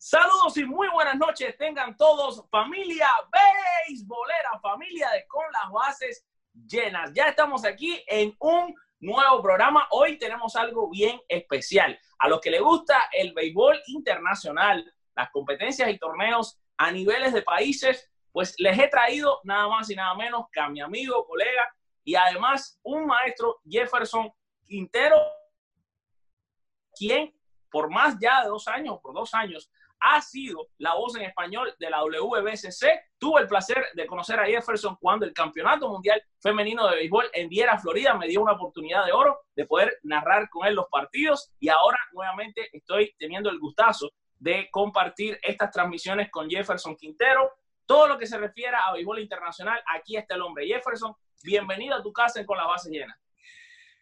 Saludos 0.00 0.56
y 0.56 0.64
muy 0.64 0.86
buenas 0.90 1.16
noches. 1.16 1.56
Tengan 1.58 1.96
todos 1.96 2.48
familia 2.50 3.08
beisbolera, 3.32 4.60
familia 4.62 5.10
de 5.10 5.26
Con 5.26 5.44
las 5.50 5.72
Bases 5.72 6.24
Llenas. 6.54 7.12
Ya 7.12 7.24
estamos 7.24 7.64
aquí 7.64 8.00
en 8.06 8.32
un 8.38 8.76
nuevo 9.00 9.42
programa. 9.42 9.88
Hoy 9.90 10.16
tenemos 10.16 10.54
algo 10.54 10.88
bien 10.88 11.20
especial. 11.26 11.98
A 12.20 12.28
los 12.28 12.40
que 12.40 12.52
les 12.52 12.62
gusta 12.62 13.08
el 13.10 13.32
béisbol 13.32 13.82
internacional, 13.88 14.88
las 15.16 15.30
competencias 15.30 15.90
y 15.90 15.98
torneos 15.98 16.60
a 16.76 16.92
niveles 16.92 17.32
de 17.32 17.42
países, 17.42 18.08
pues 18.30 18.54
les 18.58 18.78
he 18.78 18.86
traído 18.86 19.40
nada 19.42 19.66
más 19.66 19.90
y 19.90 19.96
nada 19.96 20.14
menos 20.14 20.46
que 20.52 20.60
a 20.60 20.68
mi 20.68 20.80
amigo, 20.80 21.26
colega 21.26 21.74
y 22.04 22.14
además 22.14 22.78
un 22.84 23.04
maestro, 23.04 23.60
Jefferson 23.68 24.32
Quintero, 24.62 25.20
quien 26.94 27.34
por 27.68 27.90
más 27.90 28.16
ya 28.20 28.42
de 28.42 28.48
dos 28.48 28.68
años, 28.68 29.00
por 29.02 29.12
dos 29.12 29.34
años, 29.34 29.68
ha 30.00 30.20
sido 30.20 30.68
la 30.78 30.94
voz 30.94 31.16
en 31.16 31.22
español 31.22 31.74
de 31.78 31.90
la 31.90 32.02
WBCC. 32.02 32.86
Tuve 33.18 33.42
el 33.42 33.48
placer 33.48 33.84
de 33.94 34.06
conocer 34.06 34.38
a 34.38 34.46
Jefferson 34.46 34.96
cuando 35.00 35.26
el 35.26 35.32
Campeonato 35.32 35.88
Mundial 35.88 36.22
Femenino 36.40 36.88
de 36.88 36.96
Béisbol 36.96 37.30
en 37.32 37.48
Viera, 37.48 37.78
Florida, 37.78 38.14
me 38.14 38.28
dio 38.28 38.42
una 38.42 38.52
oportunidad 38.52 39.04
de 39.04 39.12
oro 39.12 39.40
de 39.54 39.66
poder 39.66 39.98
narrar 40.02 40.48
con 40.48 40.66
él 40.66 40.74
los 40.74 40.86
partidos 40.90 41.50
y 41.58 41.68
ahora 41.68 41.98
nuevamente 42.12 42.68
estoy 42.72 43.14
teniendo 43.18 43.50
el 43.50 43.58
gustazo 43.58 44.10
de 44.38 44.68
compartir 44.70 45.38
estas 45.42 45.70
transmisiones 45.70 46.30
con 46.30 46.48
Jefferson 46.48 46.96
Quintero. 46.96 47.50
Todo 47.86 48.06
lo 48.06 48.18
que 48.18 48.26
se 48.26 48.38
refiera 48.38 48.86
a 48.86 48.92
béisbol 48.92 49.18
internacional, 49.18 49.82
aquí 49.94 50.16
está 50.16 50.34
el 50.34 50.42
hombre. 50.42 50.66
Jefferson, 50.66 51.14
bienvenido 51.42 51.96
a 51.96 52.02
tu 52.02 52.12
casa 52.12 52.44
Con 52.44 52.58
las 52.58 52.66
Bases 52.66 52.92
Llenas. 52.92 53.18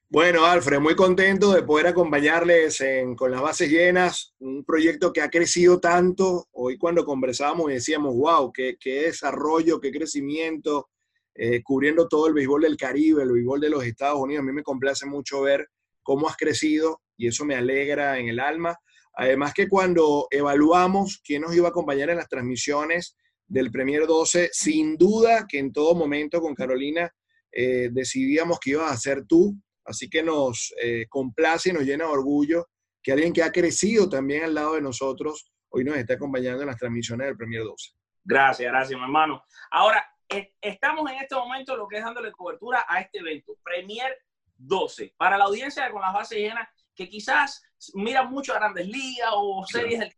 Bueno, 0.09 0.45
Alfred, 0.45 0.79
muy 0.79 0.95
contento 0.95 1.53
de 1.53 1.65
poder 1.65 1.89
acompañarles 1.89 2.81
con 3.17 3.33
las 3.33 3.43
bases 3.43 3.69
llenas, 3.69 4.35
un 4.39 4.65
proyecto 4.65 5.13
que 5.13 5.21
ha 5.21 5.29
crecido 5.29 5.81
tanto. 5.81 6.47
Hoy 6.53 6.79
cuando 6.79 7.05
conversábamos 7.05 7.73
decíamos, 7.73 8.15
wow, 8.15 8.53
qué, 8.53 8.77
desarrollo, 8.85 9.81
qué 9.81 9.91
crecimiento, 9.91 10.91
eh, 11.35 11.61
cubriendo 11.61 12.07
todo 12.07 12.29
el 12.29 12.35
béisbol 12.35 12.63
del 12.63 12.77
Caribe, 12.77 13.25
el 13.25 13.33
béisbol 13.33 13.61
de 13.61 13.71
los 13.71 13.85
Estados 13.85 14.21
Unidos. 14.21 14.43
A 14.43 14.47
mí 14.47 14.53
me 14.53 14.63
complace 14.63 15.07
mucho 15.07 15.41
ver 15.41 15.67
cómo 16.05 16.29
has 16.29 16.37
crecido 16.37 17.03
y 17.17 17.27
eso 17.27 17.45
me 17.45 17.57
alegra 17.57 18.21
en 18.21 18.29
el 18.29 18.39
alma. 18.39 18.79
Además 19.15 19.55
que 19.55 19.69
cuando 19.69 20.29
evaluamos 20.31 21.21
quién 21.25 21.43
nos 21.43 21.57
iba 21.57 21.67
a 21.67 21.71
acompañar 21.71 22.11
en 22.11 22.19
las 22.19 22.29
transmisiones 22.29 23.17
del 23.49 23.73
Premier 23.73 24.07
12, 24.07 24.51
sin 24.53 24.97
duda 24.97 25.47
que 25.49 25.59
en 25.59 25.73
todo 25.73 25.97
momento 25.97 26.41
con 26.41 26.55
Carolina 26.55 27.13
eh, 27.51 27.89
decidíamos 27.91 28.61
que 28.61 28.71
ibas 28.71 28.93
a 28.93 28.97
ser 28.97 29.27
tú 29.27 29.59
Así 29.87 30.11
que 30.11 30.23
nos 30.23 30.75
eh, 30.83 31.07
complace 31.09 31.71
y 31.71 31.73
nos 31.73 31.85
llena 31.85 32.05
de 32.05 32.11
orgullo 32.11 32.69
que 33.03 33.13
alguien 33.13 33.33
que 33.33 33.43
ha 33.43 33.53
crecido 33.53 34.09
también 34.09 34.45
al 34.45 34.55
lado 34.55 34.75
de 34.75 34.83
nosotros 34.83 35.51
hoy 35.69 35.85
nos 35.85 35.97
esté 35.97 36.15
acompañando 36.15 36.63
en 36.63 36.69
las 36.69 36.77
transmisiones 36.77 37.27
del 37.27 37.37
Premier 37.37 37.63
12. 37.63 37.93
Gracias, 38.25 38.71
gracias, 38.71 38.99
mi 38.99 39.05
hermano. 39.05 39.45
Ahora, 39.71 40.05
eh, 40.29 40.55
estamos 40.61 41.09
en 41.11 41.19
este 41.19 41.35
momento 41.37 41.77
lo 41.77 41.87
que 41.87 41.99
es 41.99 42.05
dándole 42.05 42.33
cobertura 42.33 42.85
a 42.89 43.01
este 43.01 43.19
evento, 43.19 43.57
Premier 43.63 44.17
12. 44.57 45.15
Para 45.17 45.39
la 45.39 45.45
audiencia 45.45 45.85
de 45.85 45.93
con 45.93 46.01
las 46.01 46.13
bases 46.13 46.39
llenas, 46.39 46.69
que 46.95 47.09
quizás 47.09 47.63
mira 47.95 48.25
mucho 48.25 48.53
a 48.53 48.59
grandes 48.59 48.89
ligas 48.89 49.31
o 49.33 49.65
series 49.67 50.01
del 50.01 50.17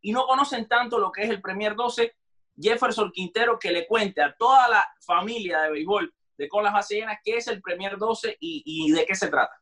y 0.00 0.12
no 0.12 0.26
conocen 0.26 0.68
tanto 0.68 0.98
lo 0.98 1.10
que 1.10 1.22
es 1.22 1.30
el 1.30 1.40
Premier 1.40 1.74
12, 1.74 2.14
Jefferson 2.56 3.10
Quintero 3.12 3.58
que 3.58 3.72
le 3.72 3.86
cuente 3.86 4.22
a 4.22 4.34
toda 4.36 4.68
la 4.68 4.88
familia 5.04 5.62
de 5.62 5.70
béisbol 5.70 6.14
de 6.38 6.48
Con 6.48 6.64
las 6.64 6.72
Bases 6.72 7.04
qué 7.22 7.36
es 7.36 7.48
el 7.48 7.60
Premier 7.60 7.98
12 7.98 8.36
y, 8.40 8.92
de 8.92 9.04
qué 9.04 9.14
se 9.14 9.28
trata. 9.28 9.52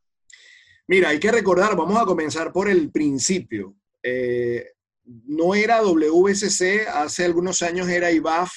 Mira, 0.86 1.08
hay 1.08 1.18
que 1.18 1.33
recordar, 1.33 1.74
vamos 1.74 2.00
a 2.00 2.05
comenzar 2.05 2.52
por 2.52 2.68
el 2.68 2.92
principio. 2.92 3.74
Eh, 4.02 4.72
no 5.05 5.55
era 5.55 5.83
WSC, 5.83 6.86
hace 6.88 7.24
algunos 7.24 7.62
años 7.62 7.88
era 7.88 8.12
IBAF, 8.12 8.52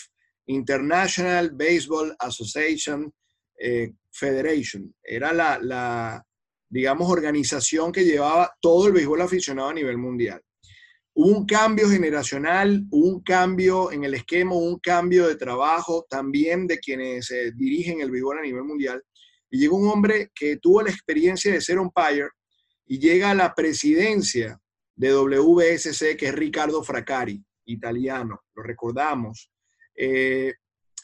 International 0.48 1.52
Baseball 1.52 2.16
Association 2.20 3.12
eh, 3.58 3.94
Federation. 4.12 4.94
Era 5.02 5.34
la, 5.34 5.60
la, 5.62 6.24
digamos, 6.70 7.10
organización 7.10 7.92
que 7.92 8.06
llevaba 8.06 8.54
todo 8.62 8.88
el 8.88 8.94
béisbol 8.94 9.22
aficionado 9.22 9.70
a 9.70 9.74
nivel 9.74 9.98
mundial. 9.98 10.42
Un 11.14 11.46
cambio 11.46 11.90
generacional, 11.90 12.86
un 12.92 13.22
cambio 13.22 13.92
en 13.92 14.04
el 14.04 14.14
esquema, 14.14 14.56
un 14.56 14.80
cambio 14.80 15.28
de 15.28 15.36
trabajo 15.36 16.06
también 16.10 16.68
de 16.68 16.80
quienes 16.80 17.30
eh, 17.32 17.52
dirigen 17.56 18.02
el 18.02 18.12
béisbol 18.12 18.40
a 18.40 18.44
nivel 18.44 18.64
mundial. 18.64 19.04
Y 19.50 19.60
llegó 19.60 19.78
un 19.78 19.90
hombre 19.90 20.32
que 20.34 20.58
tuvo 20.58 20.82
la 20.82 20.92
experiencia 20.92 21.52
de 21.52 21.62
ser 21.62 21.80
umpire 21.80 22.30
y 22.86 23.00
llega 23.00 23.32
a 23.32 23.36
la 23.36 23.54
presidencia 23.54 24.60
de 24.96 25.14
WSC, 25.14 26.18
que 26.18 26.28
es 26.28 26.36
Ricardo 26.36 26.84
Fracari, 26.84 27.44
italiano, 27.66 28.42
lo 28.54 28.64
recordamos. 28.64 29.52
Eh, 29.96 30.54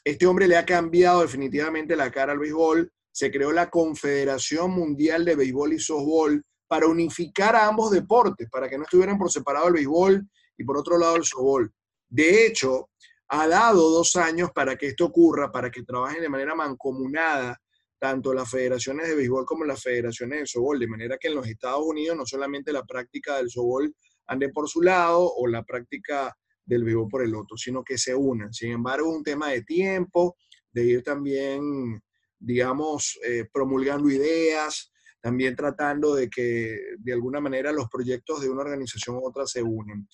este 0.03 0.25
hombre 0.27 0.47
le 0.47 0.57
ha 0.57 0.65
cambiado 0.65 1.21
definitivamente 1.21 1.95
la 1.95 2.11
cara 2.11 2.33
al 2.33 2.39
béisbol. 2.39 2.91
Se 3.11 3.31
creó 3.31 3.51
la 3.51 3.69
Confederación 3.69 4.71
Mundial 4.71 5.25
de 5.25 5.35
Béisbol 5.35 5.73
y 5.73 5.79
Softball, 5.79 6.43
para 6.67 6.87
unificar 6.87 7.55
a 7.55 7.67
ambos 7.67 7.91
deportes, 7.91 8.49
para 8.49 8.69
que 8.69 8.77
no 8.77 8.83
estuvieran 8.83 9.17
por 9.17 9.31
separado 9.31 9.67
el 9.67 9.73
béisbol 9.73 10.27
y 10.57 10.63
por 10.63 10.77
otro 10.77 10.97
lado 10.97 11.15
el 11.15 11.23
softball. 11.23 11.71
De 12.07 12.45
hecho, 12.45 12.89
ha 13.27 13.47
dado 13.47 13.89
dos 13.89 14.15
años 14.15 14.49
para 14.53 14.75
que 14.75 14.87
esto 14.87 15.05
ocurra, 15.05 15.51
para 15.51 15.71
que 15.71 15.83
trabajen 15.83 16.21
de 16.21 16.29
manera 16.29 16.55
mancomunada 16.55 17.59
tanto 17.97 18.33
las 18.33 18.49
federaciones 18.49 19.07
de 19.07 19.15
béisbol 19.15 19.45
como 19.45 19.65
las 19.65 19.81
federaciones 19.81 20.39
de 20.39 20.47
softball, 20.47 20.79
de 20.79 20.87
manera 20.87 21.17
que 21.17 21.27
en 21.27 21.35
los 21.35 21.47
Estados 21.47 21.83
Unidos 21.83 22.17
no 22.17 22.25
solamente 22.25 22.71
la 22.71 22.85
práctica 22.85 23.37
del 23.37 23.49
softball 23.49 23.93
ande 24.27 24.49
por 24.49 24.67
su 24.67 24.81
lado 24.81 25.31
o 25.35 25.47
la 25.47 25.63
práctica 25.63 26.35
del 26.65 26.83
béisbol 26.83 27.07
por 27.07 27.23
el 27.23 27.35
otro, 27.35 27.57
sino 27.57 27.83
que 27.83 27.97
se 27.97 28.13
unan. 28.13 28.53
Sin 28.53 28.71
embargo, 28.71 29.09
un 29.09 29.23
tema 29.23 29.49
de 29.49 29.61
tiempo, 29.63 30.35
de 30.71 30.83
ir 30.83 31.03
también, 31.03 32.01
digamos, 32.39 33.17
eh, 33.23 33.45
promulgando 33.51 34.09
ideas, 34.09 34.91
también 35.25 35.55
tratando 35.55 36.13
de 36.13 36.29
que 36.29 36.77
de 36.99 37.11
alguna 37.11 37.41
manera 37.41 37.71
los 37.71 37.89
proyectos 37.89 38.41
de 38.41 38.49
una 38.51 38.61
organización 38.61 39.15
u 39.15 39.27
otra 39.27 39.47
se 39.47 39.63
unen. 39.63 40.07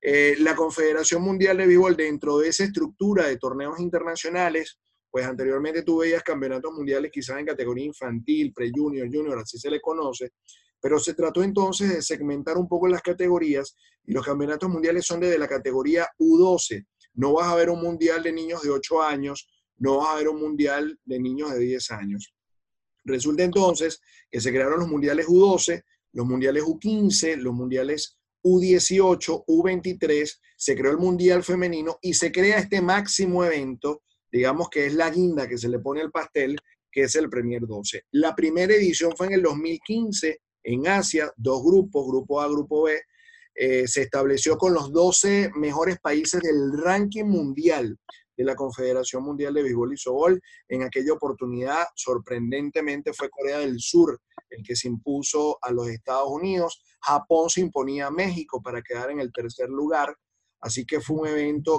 Eh, 0.00 0.36
la 0.38 0.54
Confederación 0.54 1.20
Mundial 1.20 1.56
de 1.56 1.66
Béisbol, 1.66 1.96
dentro 1.96 2.38
de 2.38 2.50
esa 2.50 2.62
estructura 2.62 3.26
de 3.26 3.38
torneos 3.38 3.80
internacionales, 3.80 4.78
pues 5.10 5.26
anteriormente 5.26 5.82
tú 5.82 5.98
veías 5.98 6.22
campeonatos 6.22 6.72
mundiales 6.74 7.10
quizás 7.12 7.40
en 7.40 7.46
categoría 7.46 7.86
infantil, 7.86 8.52
pre-junior, 8.52 9.08
junior, 9.12 9.36
así 9.40 9.58
se 9.58 9.68
le 9.68 9.80
conoce, 9.80 10.30
pero 10.80 10.96
se 11.00 11.14
trató 11.14 11.42
entonces 11.42 11.92
de 11.92 12.00
segmentar 12.00 12.56
un 12.56 12.68
poco 12.68 12.86
las 12.86 13.02
categorías 13.02 13.76
y 14.04 14.12
los 14.12 14.24
campeonatos 14.24 14.70
mundiales 14.70 15.04
son 15.04 15.18
desde 15.18 15.38
la 15.38 15.48
categoría 15.48 16.06
U12. 16.20 16.86
No 17.14 17.32
vas 17.32 17.48
a 17.48 17.56
ver 17.56 17.68
un 17.68 17.82
mundial 17.82 18.22
de 18.22 18.30
niños 18.30 18.62
de 18.62 18.70
8 18.70 19.02
años, 19.02 19.48
no 19.78 19.96
vas 19.96 20.10
a 20.10 20.16
ver 20.18 20.28
un 20.28 20.40
mundial 20.40 21.00
de 21.04 21.18
niños 21.18 21.50
de 21.50 21.58
10 21.58 21.90
años. 21.90 22.32
Resulta 23.04 23.42
entonces 23.42 24.00
que 24.30 24.40
se 24.40 24.50
crearon 24.50 24.80
los 24.80 24.88
mundiales 24.88 25.26
U12, 25.26 25.82
los 26.12 26.26
mundiales 26.26 26.62
U15, 26.62 27.36
los 27.36 27.54
mundiales 27.54 28.18
U18, 28.44 29.44
U23, 29.46 30.40
se 30.56 30.76
creó 30.76 30.92
el 30.92 30.98
mundial 30.98 31.42
femenino 31.42 31.98
y 32.00 32.14
se 32.14 32.32
crea 32.32 32.58
este 32.58 32.80
máximo 32.80 33.44
evento, 33.44 34.02
digamos 34.30 34.68
que 34.68 34.86
es 34.86 34.94
la 34.94 35.10
guinda 35.10 35.48
que 35.48 35.58
se 35.58 35.68
le 35.68 35.78
pone 35.78 36.00
al 36.00 36.10
pastel, 36.10 36.56
que 36.90 37.02
es 37.02 37.14
el 37.14 37.30
Premier 37.30 37.62
12. 37.66 38.04
La 38.12 38.34
primera 38.34 38.74
edición 38.74 39.12
fue 39.16 39.28
en 39.28 39.34
el 39.34 39.42
2015 39.42 40.40
en 40.64 40.86
Asia, 40.86 41.32
dos 41.36 41.62
grupos, 41.62 42.06
grupo 42.06 42.40
A, 42.40 42.48
grupo 42.48 42.84
B. 42.84 43.00
Eh, 43.54 43.86
se 43.86 44.02
estableció 44.02 44.56
con 44.56 44.72
los 44.72 44.92
12 44.92 45.50
mejores 45.56 45.98
países 46.00 46.40
del 46.40 46.72
ranking 46.82 47.24
mundial 47.24 47.98
de 48.36 48.44
la 48.44 48.54
Confederación 48.54 49.22
Mundial 49.22 49.54
de 49.54 49.62
Béisbol 49.62 49.94
y 49.94 49.96
Softball. 49.96 50.40
En 50.68 50.82
aquella 50.82 51.12
oportunidad, 51.12 51.86
sorprendentemente, 51.94 53.12
fue 53.12 53.30
Corea 53.30 53.58
del 53.58 53.78
Sur 53.78 54.20
el 54.52 54.62
que 54.62 54.76
se 54.76 54.88
impuso 54.88 55.58
a 55.62 55.72
los 55.72 55.88
Estados 55.88 56.28
Unidos. 56.30 56.82
Japón 57.00 57.48
se 57.48 57.60
imponía 57.60 58.06
a 58.06 58.10
México 58.10 58.60
para 58.62 58.82
quedar 58.82 59.10
en 59.10 59.20
el 59.20 59.32
tercer 59.32 59.68
lugar. 59.68 60.14
Así 60.60 60.84
que 60.86 61.00
fue 61.00 61.16
un 61.16 61.26
evento 61.26 61.70